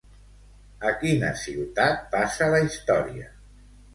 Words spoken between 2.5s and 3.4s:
la història?